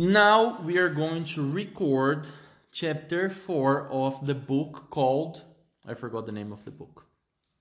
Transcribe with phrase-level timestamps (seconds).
[0.00, 2.26] Now we are going to record
[2.72, 5.42] chapter 4 of the book called
[5.86, 7.04] I forgot the name of the book.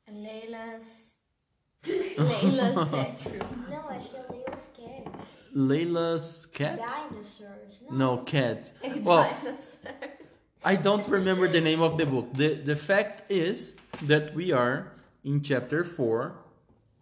[0.10, 1.16] Leila's.
[1.84, 3.66] Leila's bedroom.
[3.70, 5.26] Não, acho que é Leila's Cat.
[5.54, 6.78] Layla's cat?
[6.78, 7.82] Dinosaurs.
[7.92, 8.16] Não.
[8.16, 8.72] No, cat.
[9.04, 9.30] Well,
[10.64, 12.32] I don't remember the name of the book.
[12.32, 14.94] The the fact is that we are
[15.26, 16.38] in chapter 4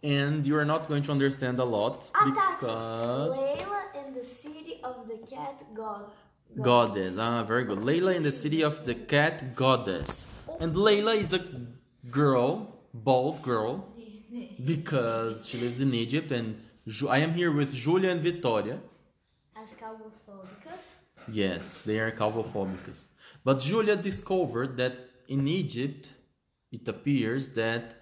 [0.02, 2.24] and you are not going to understand a lot tá.
[2.24, 6.10] because Layla and the city of the cat god.
[6.62, 7.16] goddess.
[7.18, 7.78] Ah, very good.
[7.78, 10.26] Layla in the city of the cat goddess.
[10.60, 11.44] And Layla is a
[12.10, 13.86] girl, bald girl,
[14.64, 16.32] because she lives in Egypt.
[16.32, 18.80] And Ju- I am here with Julia and Victoria.
[19.56, 20.84] As calvofóbicas.
[21.30, 23.00] Yes, they are calvophobicus.
[23.44, 24.94] But Julia discovered that
[25.28, 26.12] in Egypt,
[26.72, 27.96] it appears that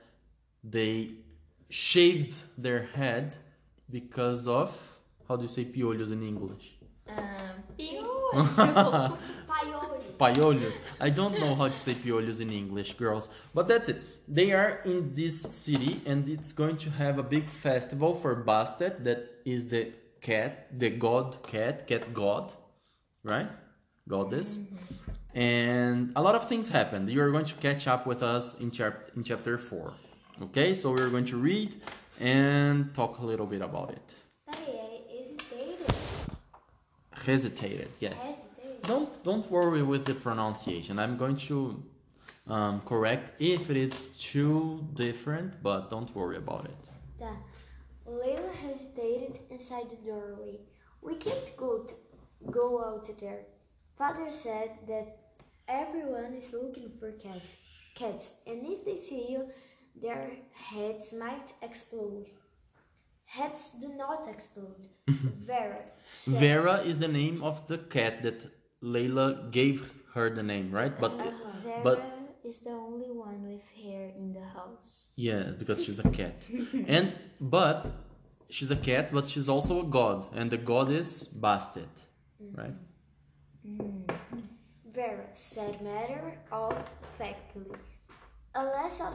[0.63, 1.11] they
[1.69, 3.37] shaved their head
[3.91, 4.71] because of
[5.29, 6.76] how do you say piolhos in English?
[7.09, 7.17] Um,
[7.79, 9.19] Piolho.
[10.19, 10.73] Paioli.
[11.01, 13.29] I don't know how to say piolhos in English, girls.
[13.55, 14.03] But that's it.
[14.29, 19.05] They are in this city and it's going to have a big festival for Bastet
[19.05, 22.53] that is the cat, the god cat, cat god,
[23.23, 23.49] right?
[24.09, 24.57] Goddess.
[24.57, 25.39] Mm-hmm.
[25.39, 27.11] And a lot of things happened.
[27.11, 29.93] You are going to catch up with us in, chap- in chapter 4.
[30.43, 31.77] Okay, so we're going to read
[32.19, 34.15] and talk a little bit about it.
[34.47, 35.87] Peraí, é hesitated.
[37.27, 38.15] Hesitated, yes.
[38.15, 38.83] Hesitated.
[38.83, 40.99] Don't don't worry with the pronunciation.
[40.99, 41.83] I'm going to
[42.47, 46.83] um, correct if it is too different, but don't worry about it.
[47.19, 47.37] Tá.
[48.07, 50.61] Layla hesitated inside the doorway.
[51.03, 51.95] We can't go, t-
[52.51, 53.41] go out there.
[53.99, 55.19] Father said that
[55.67, 57.57] everyone is looking for cats,
[57.97, 59.49] cats, and if they see you,
[60.01, 62.27] their heads might explode.
[63.37, 64.81] Heads do not explode.
[65.51, 65.81] Vera.
[66.15, 68.39] said- Vera is the name of the cat that
[68.83, 69.79] Layla gave
[70.15, 70.95] her the name, right?
[70.99, 71.31] But uh-huh.
[71.65, 71.99] Vera but
[72.45, 74.93] is the only one with hair in the house.
[75.17, 76.47] yeah, because she's a cat,
[76.87, 77.79] and but
[78.49, 81.11] she's a cat, but she's also a god, and the god is
[81.45, 81.95] Bastet,
[82.43, 82.61] mm-hmm.
[82.61, 82.77] right?
[83.67, 84.41] Mm-hmm.
[84.95, 86.73] Vera said matter of
[87.19, 87.71] factly.
[88.55, 89.15] Unless of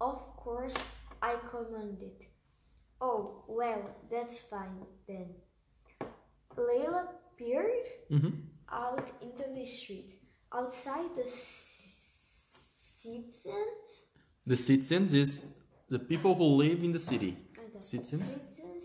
[0.00, 0.76] of course
[1.22, 2.16] I commanded.
[3.00, 5.34] Oh well, that's fine then.
[6.56, 8.30] Layla peered hmm
[8.72, 10.18] out into the street.
[10.52, 11.26] Outside the
[13.02, 13.88] citizens
[14.46, 15.40] The citizens is
[15.88, 17.36] the people who live in the city.
[17.80, 18.32] Citizens.
[18.32, 18.84] citizens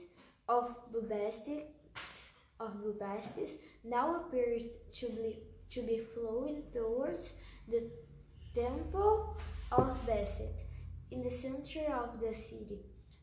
[0.50, 1.64] of Bubastis
[2.60, 3.52] of Bubastis
[3.84, 4.70] now appeared
[5.00, 5.40] to be
[5.72, 7.34] to be flowing towards
[7.68, 7.82] the
[8.54, 9.38] temple
[9.72, 10.54] of Bastet
[11.12, 12.80] in the center of the city.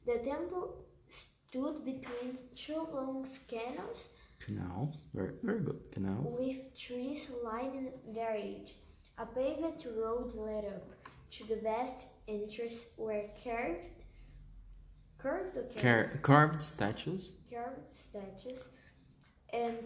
[0.09, 0.67] The temple
[1.11, 4.01] stood between two long canals
[4.41, 5.81] Canals, very very good.
[5.93, 6.35] Canals.
[6.39, 8.71] with trees lining their edge.
[9.19, 10.87] A paved road led up
[11.35, 13.97] to the vast entrance where carved
[15.19, 15.77] curved carved?
[15.83, 17.23] Car- carved statues.
[17.53, 18.61] carved statues
[19.53, 19.77] and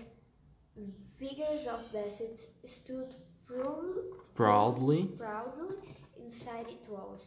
[1.18, 3.10] figures of Bastet stood
[3.46, 3.94] proud,
[4.34, 5.02] Proudly.
[5.24, 5.74] proudly
[6.22, 7.24] inside its walls.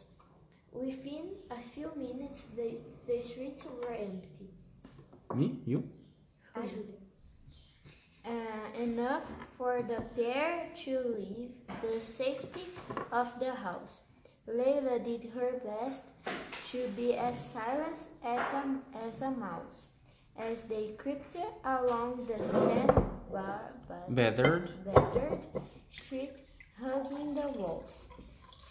[0.80, 2.76] Within a few minutes, the,
[3.06, 4.50] the streets were empty.
[5.34, 5.58] Me?
[5.66, 5.82] You?
[6.54, 6.96] Ajuda.
[8.24, 9.22] Uh, enough
[9.56, 11.50] for the pair to leave
[11.82, 12.68] the safety
[13.10, 14.00] of the house.
[14.48, 16.02] Layla did her best
[16.72, 18.64] to be as silent as a,
[19.06, 19.86] as a mouse
[20.38, 22.92] as they crept along the sand
[23.32, 23.72] bar,
[24.08, 24.70] Bethered.
[24.84, 25.46] battered
[25.90, 26.32] street,
[26.80, 28.06] hugging the walls.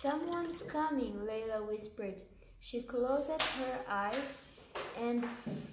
[0.02, 2.16] Someone's coming, Layla whispered.
[2.60, 4.30] She closed her eyes
[5.00, 5.26] and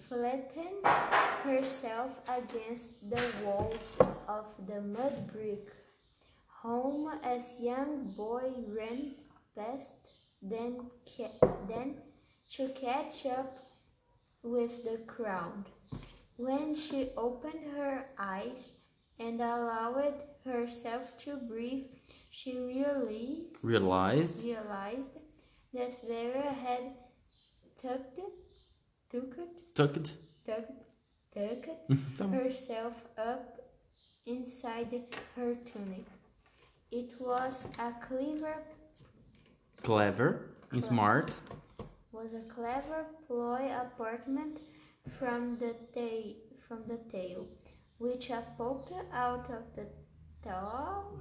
[0.09, 0.87] flattened
[1.43, 3.75] herself against the wall
[4.29, 5.67] of the mud brick
[6.47, 9.17] home as young boy ran
[9.57, 9.91] past,
[10.41, 10.87] then,
[11.69, 11.97] then
[12.53, 13.67] to catch up
[14.45, 15.65] with the crowd.
[16.37, 18.71] When she opened her eyes
[19.19, 20.15] and allowed
[20.45, 21.87] herself to breathe,
[22.33, 24.43] she really Realized.
[24.43, 25.15] realized
[25.75, 26.85] that Vera had
[27.81, 28.19] tucked,
[29.11, 29.39] tucked,
[29.75, 30.15] Tucked.
[30.47, 30.79] tucked,
[31.35, 33.61] tucked herself up
[34.27, 34.93] inside
[35.37, 36.07] her tunic.
[36.91, 38.57] It was a clever
[39.83, 40.31] Clever.
[40.73, 41.35] And smart.
[42.13, 44.59] was a clever ploy apartment
[45.19, 46.35] from the tail
[46.69, 47.47] from the tail,
[47.99, 49.87] which a poked out of the
[50.43, 51.13] top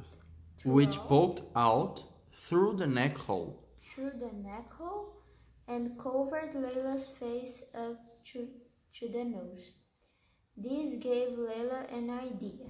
[0.63, 3.57] Which poked out through the neck hole.
[3.93, 5.13] through the neck hole
[5.67, 7.97] and covered Layla's face up
[8.31, 8.47] to,
[8.99, 9.75] to the nose.
[10.55, 12.67] This gave Layla an idea.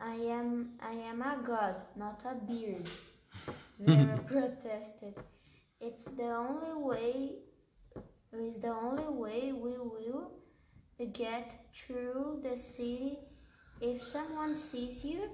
[0.00, 2.86] I am I am a god, not a beard.
[3.78, 5.14] Vera protested.
[5.80, 7.32] It's the only way
[8.32, 10.32] it's the only way we will
[11.12, 13.18] get through the city.
[13.80, 15.30] If someone sees you,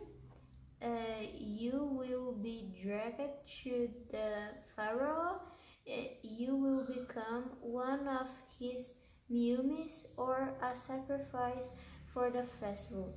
[1.39, 3.33] you will be dragged
[3.63, 4.31] to the
[4.77, 5.41] pharaoh.
[5.89, 5.93] Uh,
[6.23, 8.29] you will become one of
[8.59, 8.93] his
[9.29, 11.67] mummies or a sacrifice
[12.13, 13.15] for the festival.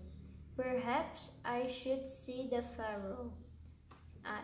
[0.55, 3.31] Perhaps I should see the pharaoh.
[4.23, 4.39] I,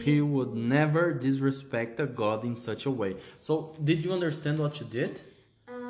[0.00, 3.16] He would never disrespect a god in such a way.
[3.40, 5.20] So, did you understand what she did?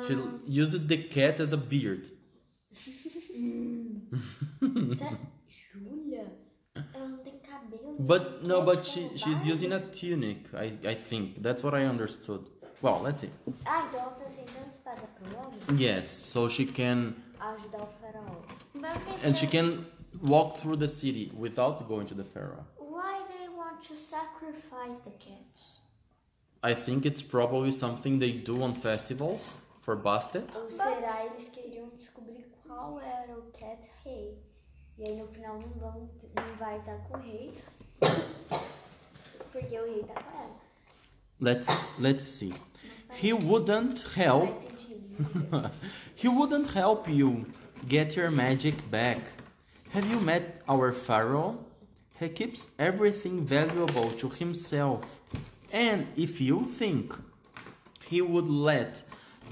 [0.07, 0.17] She
[0.47, 2.05] used the cat as a beard.
[4.99, 5.19] Sério?
[5.73, 6.25] Júlia?
[6.93, 7.88] Ela não tem cabelo.
[7.99, 10.45] But no, but she she's using a tunic.
[10.55, 12.45] I I think that's what I understood.
[12.81, 13.29] Well, let's see.
[13.65, 15.59] Ah, então ela tá sentando espada pro homem?
[15.77, 19.25] Yes, so she can Ajudar o faraó.
[19.25, 19.85] and she can
[20.21, 22.65] walk through the city without going to the pharaoh.
[22.77, 25.79] why do they want to sacrifice the cats?
[26.63, 30.49] I think it's probably something they do on festivals for Bastet.
[30.55, 34.37] Ou será eles queriam descobrir qual era o Cat Rei?
[34.97, 37.57] E aí no final não, vão, não vai estar com o rei.
[41.39, 42.53] Let's let's see.
[43.13, 44.63] He wouldn't help.
[46.15, 47.45] He wouldn't help you
[47.87, 49.19] get your magic back.
[49.91, 51.57] Have you met our pharaoh?
[52.19, 55.05] He keeps everything valuable to himself.
[55.71, 57.15] And if you think
[58.05, 59.01] he would let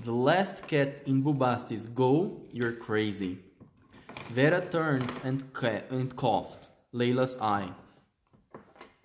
[0.04, 3.40] the last cat in Bubastis go, you're crazy.
[4.34, 5.42] Vera turned and,
[5.90, 7.70] and coughed Layla's eye.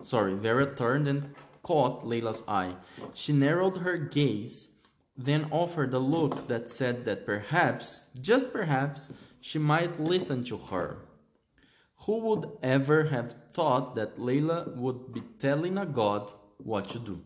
[0.03, 2.75] Sorry, Vera turned and caught Layla's eye.
[3.13, 4.67] She narrowed her gaze,
[5.15, 9.09] then offered a look that said that perhaps, just perhaps,
[9.39, 10.97] she might listen to her.
[12.05, 17.21] Who would ever have thought that Layla would be telling a god what to do?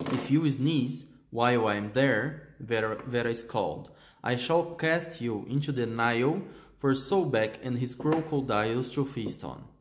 [0.00, 3.92] If you sneeze while I am there, Vera, Vera is called.
[4.24, 6.42] I shall cast you into the Nile
[6.76, 9.71] for Sobek and his crocodiles to feast on.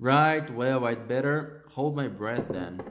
[0.00, 2.82] Right, well, I'd better hold my breath then.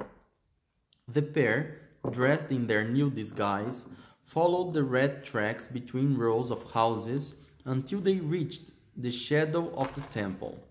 [1.07, 3.85] The pair, dressed in their new disguise,
[4.23, 7.33] followed the red tracks between rows of houses
[7.65, 10.63] until they reached the shadow of the temple.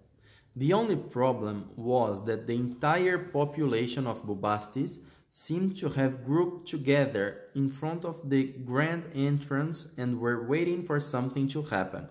[0.57, 5.01] The only problem was that the entire population of Bubastis
[5.31, 10.99] seemed to have grouped together in front of the grand entrance and were waiting for
[10.99, 12.09] something to happen.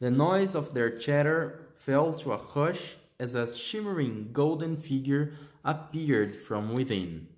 [0.00, 5.34] The noise of their chatter fell to a hush as a shimmering golden figure
[5.64, 7.28] appeared from within.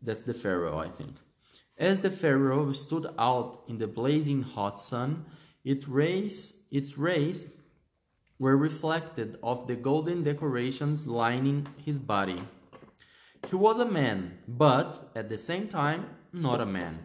[0.00, 1.16] That's the pharaoh, I think.
[1.76, 5.24] As the pharaoh stood out in the blazing hot sun,
[5.64, 7.46] it rays, its rays
[8.38, 12.42] were reflected off the golden decorations lining his body.
[13.48, 16.98] He was a man, but at the same time, not a man.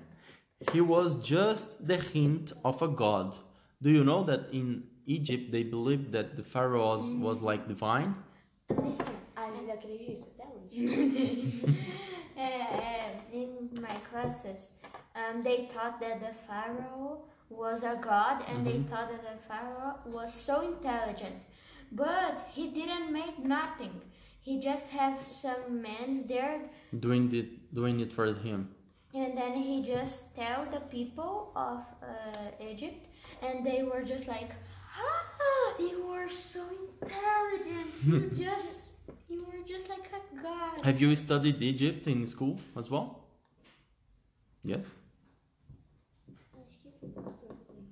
[0.71, 3.35] He was just the hint of a god.
[3.81, 8.15] Do you know that in Egypt they believed that the pharaoh was, was like divine?
[8.69, 11.75] Mister, a Júlia até hoje.
[12.37, 13.49] Uh, uh, in
[13.81, 14.69] my classes,
[15.15, 17.17] um, they thought that the pharaoh
[17.49, 21.35] was a god, and they thought that the pharaoh was so intelligent,
[21.91, 23.91] but he didn't make nothing.
[24.39, 26.61] He just have some men there,
[26.97, 28.69] Doing it, doing it for him.
[29.13, 33.03] and then he just tell the people of uh, Egypt,
[33.41, 34.68] and they were just like, "Ah,
[35.79, 36.61] you were so
[37.01, 37.87] intelligent.
[38.05, 38.91] You just,
[39.29, 43.19] you were just like a god." Have you studied Egypt in school as well?
[44.63, 44.91] Yes?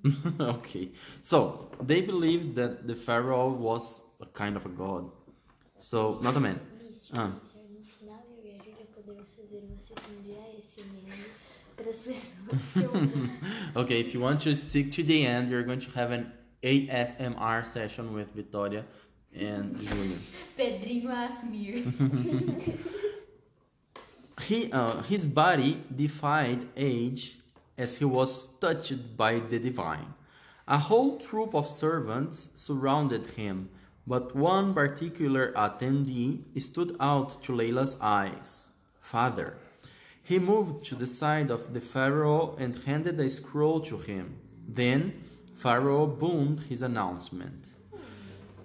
[0.40, 0.90] okay.
[1.22, 5.10] So, they believed that the pharaoh was a kind of a god.
[5.78, 6.60] So, not a man.
[7.14, 7.32] Ah.
[7.32, 11.30] Mister, no final eu a Júlia podemos fazer uma sessão de ASMR
[11.76, 13.40] para as pessoas que ouvem.
[13.76, 16.32] Okay, if you want to stick to the end, you're going to have an
[16.64, 18.86] ASMR session with Victoria
[19.36, 20.18] and Julia.
[20.58, 22.78] Pedrinho Asmir.
[24.44, 27.40] He, uh, his body defied age
[27.78, 30.14] as he was touched by the divine.
[30.68, 33.70] A whole troop of servants surrounded him,
[34.06, 38.68] but one particular attendee stood out to Layla's eyes.
[39.00, 39.58] Father.
[40.22, 44.36] He moved to the side of the Pharaoh and handed a scroll to him.
[44.68, 45.24] Then
[45.58, 47.66] Pharaoh boomed his announcement.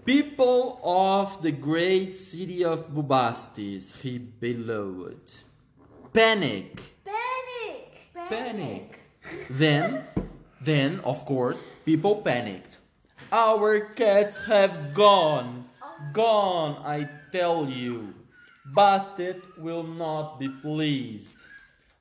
[0.05, 5.33] People of the great city of Bubastis, he bellowed.
[6.13, 6.83] Panic!
[7.05, 8.29] Panic!
[8.29, 8.99] Panic!
[9.49, 10.05] Then
[10.61, 12.79] Then, of course, people panicked.
[13.33, 15.65] Our cats have gone.
[16.13, 18.15] Gone, I tell you.
[18.77, 21.35] Bastet will not be pleased.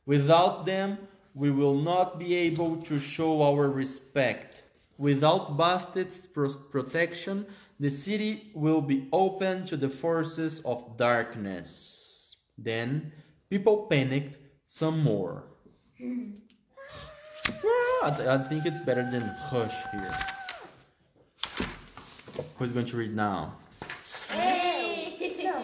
[0.06, 0.98] Without them,
[1.34, 4.64] we will not be able to show our respect.
[5.02, 7.48] Without Bastet's pro- protection,
[7.80, 12.36] the city will be open to the forces of darkness.
[12.56, 13.12] Then
[13.50, 15.46] people panicked some more.
[17.50, 20.16] Ah, I, th- I think it's better than hush here.
[22.58, 23.58] Who's going to read now?
[24.30, 25.64] Não,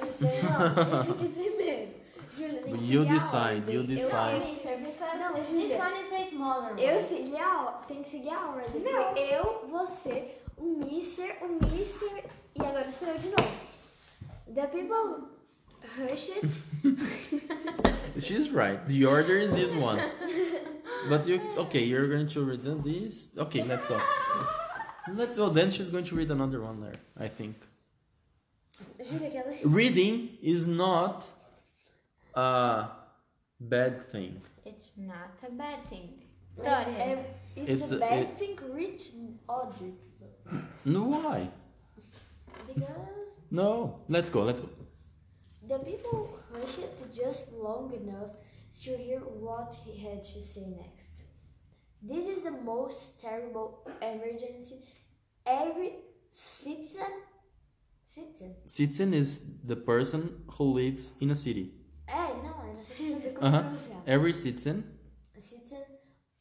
[0.00, 1.04] você não.
[1.04, 1.88] Ele de primeiro.
[2.36, 4.40] Júlia, tem que You decide, you decide.
[4.40, 5.78] mister because Não, this Júlia.
[5.78, 7.04] one is the smaller Eu one.
[7.04, 7.80] segui a.
[7.86, 8.82] Tem que seguir a ordem.
[8.82, 9.14] Não.
[9.14, 13.52] Foi Eu, você, o Mister, o Mister e agora sou eu de novo.
[14.52, 15.28] The people
[15.96, 16.40] rushed.
[18.18, 18.84] She's right.
[18.86, 19.98] The order is this one.
[21.08, 21.82] But you okay?
[21.84, 23.30] You're going to read this.
[23.38, 23.98] Okay, let's go.
[25.08, 25.48] Let's go.
[25.48, 27.00] Then she's going to read another one there.
[27.18, 27.56] I think
[29.00, 29.56] Júlia, que ela.
[29.64, 31.26] reading is not
[32.34, 32.88] a
[33.58, 34.40] bad thing.
[34.64, 36.21] It's not a bad thing.
[36.56, 37.18] Mas Thought is.
[37.56, 39.02] it's, It's a a- bad it- thing rich
[39.48, 39.94] Audrey.
[40.84, 41.48] No, why?
[42.66, 42.96] Because
[43.50, 44.00] No.
[44.08, 44.42] Let's go.
[44.42, 44.68] Let's go.
[45.68, 46.80] the people rushed
[47.12, 48.30] just long enough
[48.84, 51.22] to hear what he had to say next.
[52.02, 54.82] This is the most terrible emergency
[55.46, 55.92] every
[56.32, 57.12] citizen
[58.08, 58.54] citizen.
[58.66, 61.72] Citizen is the person who lives in a city.
[62.08, 64.02] É, não, eu não sei saber como Uh-huh.
[64.06, 64.84] Every citizen A citizen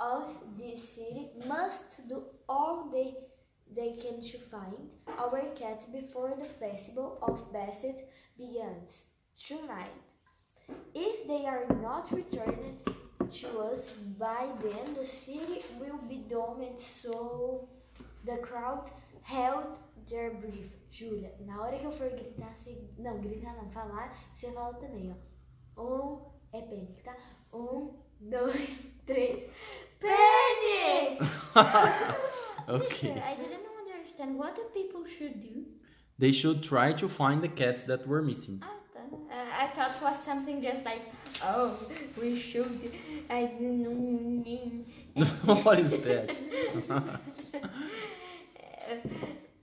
[0.02, 0.24] of
[0.58, 3.14] this city must do all they
[3.76, 9.04] they can to find our cats before the festival of Bastet begins
[9.48, 9.94] tonight.
[10.94, 12.80] If they are not returned
[13.40, 13.90] to us
[14.20, 16.80] by then, the city will be domed.
[17.02, 17.70] So
[18.26, 18.92] the crowd
[19.22, 19.78] held
[20.10, 20.76] their breath.
[20.92, 22.78] Júlia, na hora que eu for gritar, você.
[22.98, 25.16] Não, gritar não, falar, você fala também,
[25.78, 25.82] ó.
[25.82, 27.16] Um, é panic, tá?
[27.54, 28.91] Um, dois!
[32.70, 33.12] Okay.
[33.12, 35.66] I didn't understand what the people should do.
[36.18, 38.62] They should try to find the cats that were missing.
[38.64, 41.02] I thought, uh, I thought it was something just like,
[41.44, 41.78] oh,
[42.20, 42.92] we should.
[43.30, 45.26] I didn't know.
[45.64, 46.40] what is that?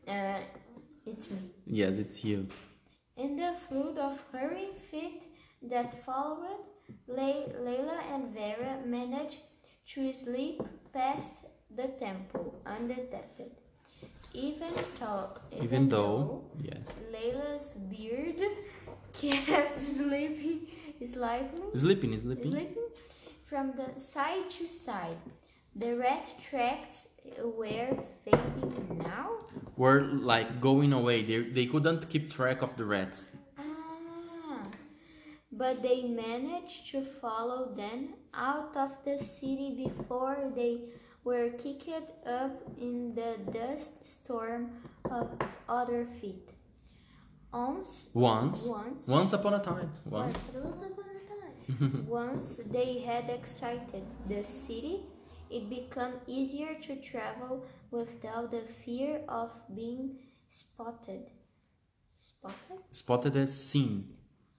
[0.09, 0.39] Uh,
[1.05, 1.39] it's me.
[1.67, 2.49] Yes, it's you.
[3.17, 5.23] In the flood of hurrying feet
[5.63, 6.65] that followed,
[7.07, 9.37] Le- Layla and Vera managed
[9.95, 10.63] to slip
[10.95, 11.35] past
[11.77, 13.51] the temple undetected.
[14.35, 15.31] Even though,
[15.63, 16.95] Even though, yes.
[17.13, 18.37] Layla's beard
[19.13, 20.67] kept slipping,
[21.13, 22.51] slipping, Sleeping, sleeping.
[22.51, 22.89] slipping
[23.47, 25.17] from the side to side.
[25.77, 27.09] The red tracks
[27.43, 29.31] were fading now.
[29.77, 31.23] Were like going away.
[31.23, 33.29] They, they couldn't keep track of the rats.
[33.59, 34.67] Ah,
[35.53, 40.81] but they managed to follow them out of the city before they
[41.29, 41.91] were kicked
[42.27, 44.63] up in the dust storm
[45.11, 45.29] of
[45.69, 46.49] other feet.
[47.53, 49.91] Once, Once, once, once upon a time.
[50.07, 50.39] Once.
[52.07, 55.01] once they had excited the city,
[55.51, 60.17] it became easier to travel without the fear of being
[60.51, 61.25] spotted.
[62.31, 62.81] Spotted?
[62.91, 64.09] Spotted as seen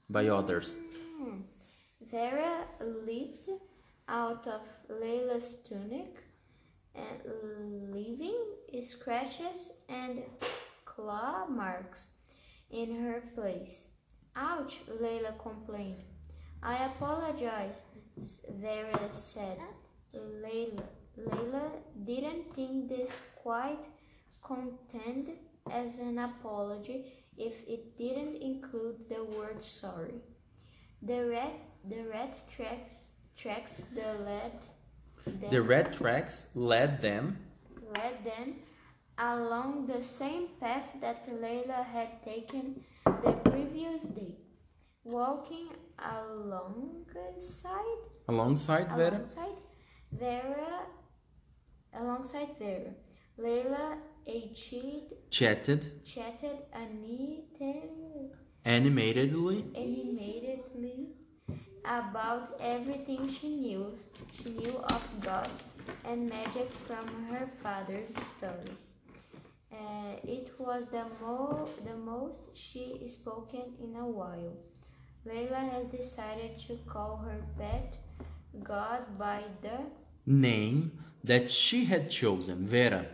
[0.07, 0.75] by others.
[1.17, 1.37] Hmm.
[2.11, 2.65] Vera
[3.07, 3.49] leaped
[4.07, 4.61] out of
[5.01, 6.28] Layla's tunic
[6.99, 8.37] and leaving
[8.85, 10.21] scratches and
[10.85, 12.07] claw marks
[12.71, 13.75] in her place.
[14.35, 16.03] Ouch, Layla complained.
[16.61, 17.75] I apologize,
[18.61, 19.57] Vera said.
[20.15, 20.83] Layla,
[21.17, 21.71] Layla
[22.05, 23.85] didn't think this quite
[24.43, 25.29] contained
[25.71, 30.21] as an apology if it didn't include the word sorry.
[31.01, 31.53] The red,
[31.89, 32.95] the red tracks,
[33.37, 34.51] tracks the led,
[35.49, 37.37] The red tracks led them.
[37.93, 38.55] led them
[39.17, 44.35] along the same path that Layla had taken the previous day.
[45.03, 49.17] Walking alongside, Alongside Vera.
[49.17, 49.57] alongside
[50.11, 50.81] Vera,
[51.93, 52.91] alongside Vera,
[53.39, 53.97] Layla
[54.27, 57.89] achieved, Chatted chatted animated,
[58.65, 59.65] animatedly.
[59.75, 61.07] animatedly
[61.85, 63.93] about everything she knew.
[64.35, 65.63] She knew of gods
[66.05, 68.83] and magic from her father's stories.
[69.71, 74.53] Uh, it was the, mo- the most she spoken in a while.
[75.27, 77.97] Layla has decided to call her pet
[78.63, 79.79] god by the
[80.25, 80.91] name
[81.23, 83.05] that she had chosen, Vera.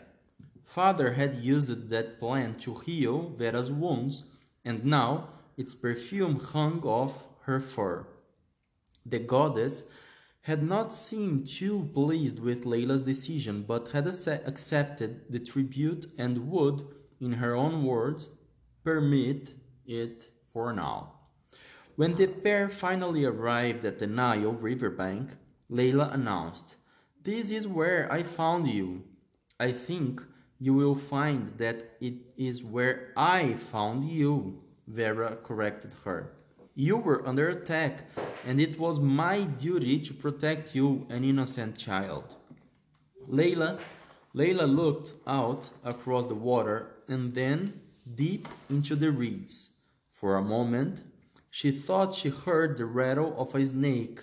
[0.63, 4.23] Father had used that plant to heal Vera's wounds,
[4.63, 8.05] and now its perfume hung off her fur.
[9.05, 9.83] The goddess
[10.41, 16.85] had not seemed too pleased with Layla's decision, but had accepted the tribute and would,
[17.19, 18.29] in her own words,
[18.83, 19.53] permit
[19.85, 21.13] it for now.
[21.95, 25.31] When the pair finally arrived at the Nile riverbank,
[25.71, 26.75] Layla announced,
[27.23, 29.03] This is where I found you.
[29.59, 30.21] I think
[30.59, 36.33] you will find that it is where I found you, Vera corrected her.
[36.77, 38.03] You were under attack,
[38.45, 42.35] and it was my duty to protect you, an innocent child.
[43.29, 43.79] Layla,
[44.35, 47.79] Layla looked out across the water and then
[48.13, 49.69] deep into the reeds.
[50.09, 51.03] For a moment,
[51.49, 54.19] she thought she heard the rattle of a snake,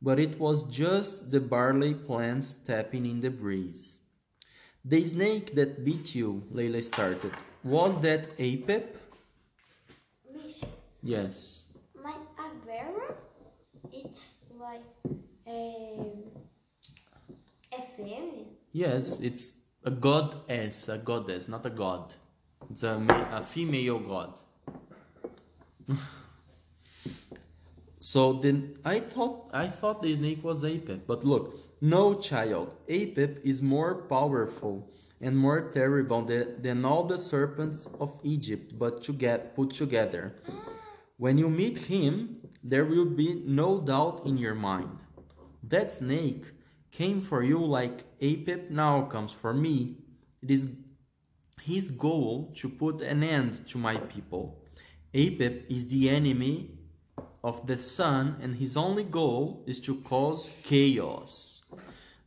[0.00, 3.98] but it was just the barley plants tapping in the breeze.
[4.84, 7.32] The snake that bit you, Layla started,
[7.64, 8.84] was that Apep?
[11.02, 11.65] Yes.
[14.04, 14.82] It's like
[15.46, 16.12] a,
[17.72, 18.46] a fairy.
[18.72, 22.14] Yes, it's a goddess, a goddess, not a god.
[22.70, 24.40] It's a, a female god.
[28.00, 32.74] so then I thought I thought the snake was Apep, but look, no child.
[32.88, 39.02] Apep is more powerful and more terrible than, than all the serpents of Egypt, but
[39.04, 40.34] to get put together.
[40.48, 40.76] Ah.
[41.18, 44.98] When you meet him, there will be no doubt in your mind.
[45.62, 46.44] That snake
[46.90, 49.96] came for you like Apep now comes for me.
[50.42, 50.68] It is
[51.62, 54.62] his goal to put an end to my people.
[55.14, 56.72] Apep is the enemy
[57.42, 61.62] of the sun, and his only goal is to cause chaos.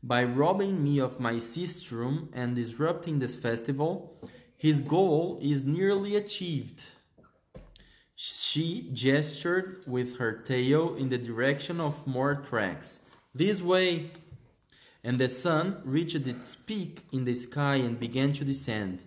[0.02, 4.20] By robbing me of my sistrum and disrupting this festival,
[4.58, 6.84] his goal is nearly achieved.
[8.22, 13.00] She gestured with her tail in the direction of more tracks.
[13.34, 14.12] This way!
[15.06, 19.04] And the sun reached its peak in the sky and began to descend.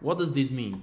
[0.00, 0.82] What does this mean?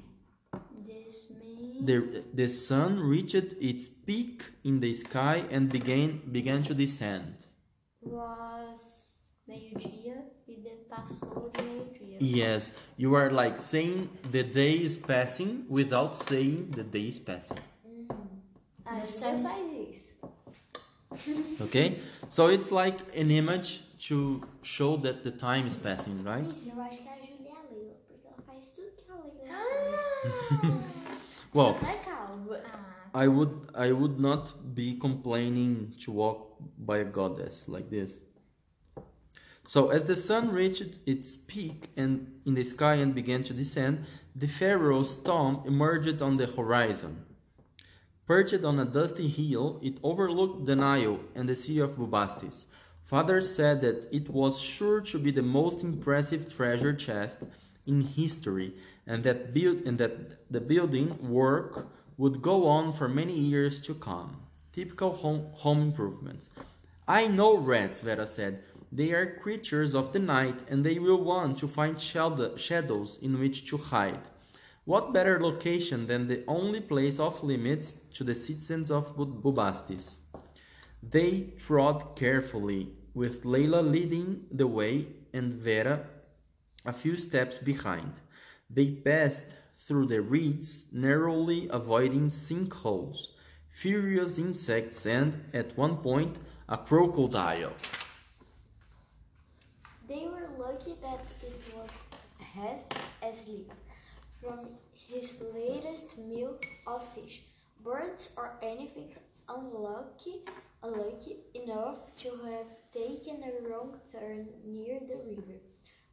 [0.86, 6.76] This means The, the sun reached its peak in the sky and began, began to
[6.76, 7.34] descend.
[8.02, 8.80] was
[9.48, 11.99] meio-dia e passou de meio-dia.
[12.20, 17.58] Yes, you are like saying the day is passing without saying the day is passing.
[17.88, 19.00] Mm-hmm.
[19.02, 20.02] The sun is-
[21.62, 22.00] Okay?
[22.30, 26.46] So it's like an image to show that the time is passing, right?
[26.46, 29.16] Miss, eu acho que a Júlia é a Leila, porque ela faz tudo que a
[29.16, 29.58] Leila
[30.60, 31.00] faz.
[31.54, 32.60] Well, Não é calma.
[33.14, 38.22] I would I would not be complaining to walk by a goddess like this.
[39.70, 44.04] So as the sun reached its peak and in the sky and began to descend,
[44.36, 47.24] the pharaoh's tomb emerged on the horizon.
[48.26, 52.66] Perched on a dusty hill, it overlooked the Nile and the city of Bubastis.
[53.04, 57.38] Father said that it was sure to be the most impressive treasure chest
[57.86, 58.74] in history,
[59.06, 63.94] and that build and that the building work would go on for many years to
[63.94, 64.38] come.
[64.74, 66.50] Typical home, home improvements.
[67.08, 68.64] I know rats, Vera said.
[68.92, 73.70] They are creatures of the night, and they will want to find shadows in which
[73.70, 74.22] to hide.
[74.86, 80.20] What better location than the only place off limits to the citizens of Bubastis?
[81.04, 86.06] They trod carefully, with Layla leading the way and Vera
[86.86, 88.14] a few steps behind.
[88.70, 93.30] They passed through the reeds, narrowly avoiding sinkholes,
[93.70, 97.74] furious insects, and, at one point, a crocodile.
[100.10, 101.92] They were lucky that it was
[102.40, 102.80] half
[103.22, 103.72] asleep
[104.42, 104.60] from
[104.94, 107.44] his latest meal of fish,
[107.84, 109.14] birds, or anything
[109.48, 110.42] unlucky,
[110.82, 115.60] unlucky enough to have taken a wrong turn near the river.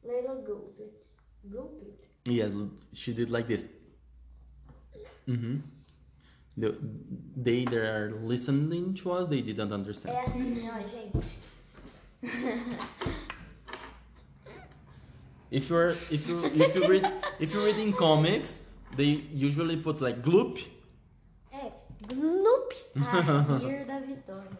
[0.06, 0.82] Layla gulped.
[1.50, 2.04] Gulped.
[2.26, 2.52] Yes,
[2.92, 3.64] she did like this.
[5.26, 5.56] Mm-hmm.
[6.58, 6.76] The,
[7.34, 10.16] they that are listening to us, they didn't understand.
[10.16, 11.36] É assim, ó, gente.
[15.50, 18.60] If you're if you if you read if you're reading comics,
[18.96, 20.58] they usually put like gloop.
[21.52, 21.72] É,
[22.08, 22.72] gloop.
[22.96, 24.50] a rir da vitória.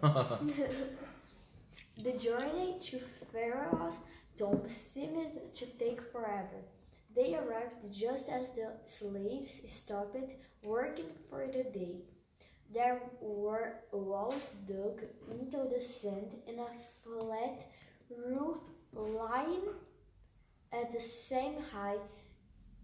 [1.98, 3.00] The journey to
[3.32, 3.94] Pharaoh's
[4.36, 6.60] tomb seemed to take forever.
[7.14, 10.16] They arrived just as the slaves stopped
[10.62, 12.02] working for the day.
[12.74, 16.68] There were walls dug into the sand and a
[17.02, 17.64] flat
[18.10, 18.58] roof
[18.92, 19.62] lying
[20.72, 22.00] at the same height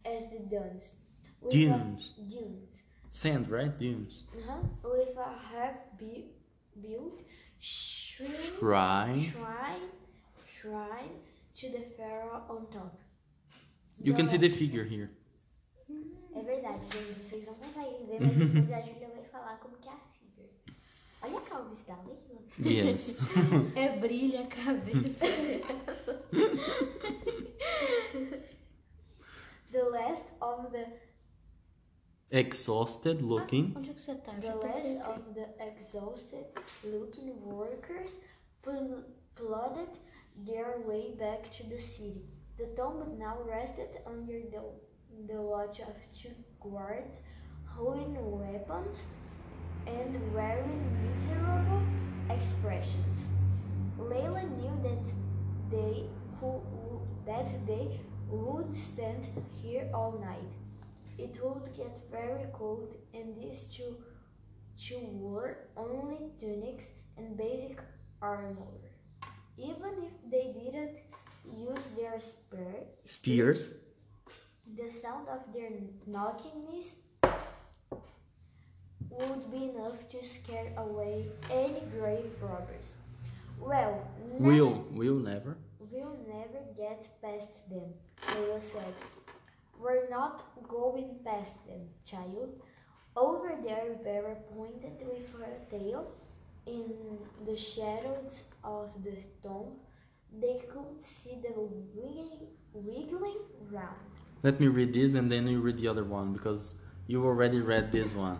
[0.04, 0.84] as the dunes.
[1.40, 2.08] with a- Dunes.
[2.28, 2.68] dunes.
[3.10, 3.76] Sand, right?
[3.78, 4.24] Dunes.
[4.36, 4.62] Uh-huh.
[4.84, 6.30] With a half bu-
[6.80, 7.20] built
[7.60, 9.20] shrine, Shrine.
[9.20, 9.88] shrine,
[10.48, 11.10] shrine
[11.56, 12.98] to the pharaoh on top.
[14.02, 15.10] You can see the figure here.
[16.34, 17.24] É verdade, gente.
[17.28, 20.00] Vocês não conseguem ver, mas depois a Júlia vai falar como que é a.
[21.22, 22.42] Olha a calvície da Leila.
[22.58, 23.16] Yes.
[23.76, 26.22] É brilha a cabeça dela.
[29.70, 30.86] The last of the
[32.30, 33.74] Exhausted looking.
[33.76, 34.32] Onde é que você tá?
[34.32, 36.46] the last of the exhausted
[36.82, 38.10] looking workers
[38.62, 39.04] pl-
[39.34, 39.90] plodded
[40.46, 42.24] their way back to the city.
[42.56, 44.62] The tomb now rested under the,
[45.26, 47.20] the watch of two guards
[47.66, 48.98] holding weapons
[49.86, 51.82] and wearing miserable
[52.30, 53.18] expressions.
[53.98, 55.04] Layla knew that
[55.70, 56.04] they
[56.40, 56.60] who
[57.26, 59.26] that they would stand
[59.62, 60.52] here all night.
[61.18, 63.96] It would get very cold, and these two,
[64.78, 66.84] two wore only tunics
[67.16, 67.78] and basic
[68.20, 68.80] armor.
[69.58, 70.96] Even if they didn't
[71.44, 73.70] use their spear, Spears.
[74.76, 75.70] the sound of their
[76.08, 76.94] knockingness
[79.18, 82.92] would be enough to scare away any grave robbers.
[83.58, 84.02] Well,
[84.38, 84.84] Will.
[84.92, 85.56] Will never.
[85.90, 87.92] We'll never get past them,
[88.28, 88.94] Layla said.
[89.78, 92.60] We're not going past them, child.
[93.16, 96.12] Over there, Vera pointed with her tail
[96.66, 99.76] in the shadows of the tomb.
[100.40, 103.38] They could see the wiggling, wiggling
[103.70, 104.10] round.
[104.42, 106.74] Let me read this and then you read the other one because
[107.06, 108.38] you already read this one.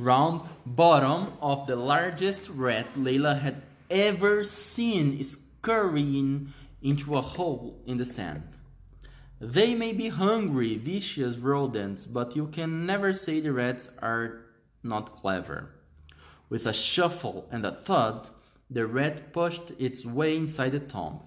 [0.00, 3.60] Round bottom of the largest rat Layla had
[3.90, 8.44] ever seen scurrying into a hole in the sand.
[9.40, 14.46] They may be hungry, vicious rodents, but you can never say the rats are
[14.82, 15.74] not clever.
[16.48, 18.30] With a shuffle and a thud,
[18.70, 21.20] the rat pushed its way inside the tomb.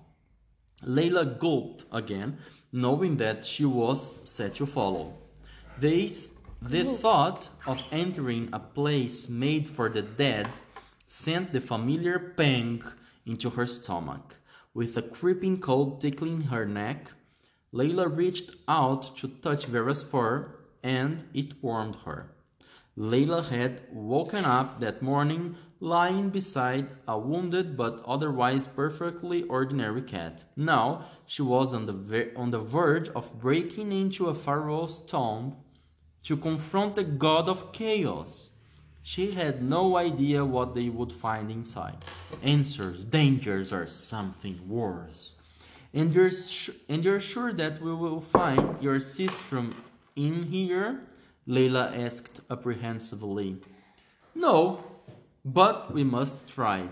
[0.84, 2.40] Layla gulped again,
[2.72, 5.14] knowing that she was set to follow.
[5.78, 6.14] They,
[6.70, 10.48] the thought of entering a place made for the dead
[11.06, 12.82] sent the familiar pang
[13.26, 14.38] into her stomach.
[14.74, 17.12] With a creeping cold tickling her neck,
[17.74, 22.32] Layla reached out to touch Vera's fur, and it warmed her.
[22.98, 30.44] Layla had woken up that morning lying beside a wounded but otherwise perfectly ordinary cat.
[30.56, 35.58] Now she was on the, ver- on the verge of breaking into a pharaoh's tomb
[36.24, 38.50] to confront the god of chaos.
[39.02, 41.98] She had no idea what they would find inside
[42.42, 45.34] answers, dangers, or something worse.
[45.94, 46.32] And you're,
[46.90, 49.74] and you're sure that we will find your sistrum
[50.16, 51.02] in here?
[51.48, 53.58] Layla asked apprehensively.
[54.34, 54.84] No,
[55.44, 56.88] but we must try.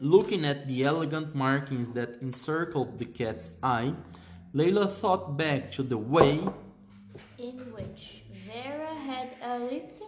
[0.00, 3.94] Looking at the elegant markings that encircled the cat's eye,
[4.54, 6.40] Layla thought back to the way
[7.38, 8.19] in which
[9.58, 10.02] leaped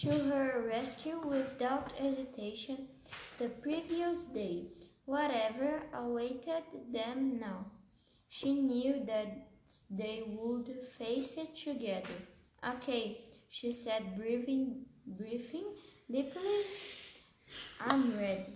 [0.00, 2.88] to her rescue without hesitation
[3.38, 4.66] the previous day.
[5.04, 7.66] Whatever awaited them now,
[8.28, 9.48] she knew that
[9.90, 12.14] they would face it together.
[12.76, 13.18] Okay,
[13.48, 15.64] she said, breathing, breathing
[16.10, 16.62] deeply.
[17.80, 18.46] I'm ready.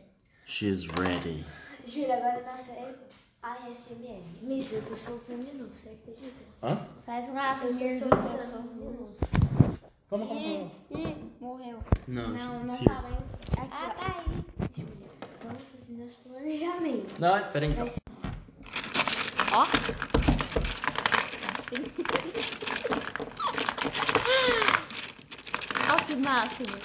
[0.46, 1.44] she's ready.
[1.84, 2.94] Júlia, agora nossa é
[3.42, 4.22] ASMR.
[4.42, 6.44] Miss, eu tô soltando de novo, você acredita?
[6.62, 6.86] Hã?
[7.04, 9.75] Faz um Eu ASMR tô do soltando
[10.08, 10.24] Celso.
[10.24, 10.28] novo.
[10.28, 11.78] Como, Ih, ih, morreu.
[12.06, 12.94] Não, Não, não tira.
[12.94, 13.36] fala isso.
[13.58, 13.90] Aqui, Ah, ó.
[13.90, 14.14] tá aí.
[14.76, 15.10] Júlia,
[15.42, 17.20] vamos fazer nosso planejamento.
[17.20, 17.90] Não, peraí então.
[19.52, 19.62] Ó.
[21.58, 21.76] Assim.
[25.92, 26.76] Ó que máximo.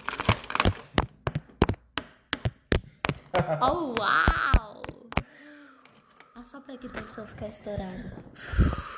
[3.61, 4.83] Oh, uau!
[6.35, 8.11] Ah, só pra aqui pra o som ficar estourado.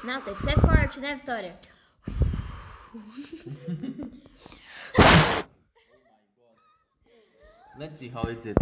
[0.04, 1.56] Não, tem que ser forte, né, Vitória?
[7.80, 8.58] Let's see how is it.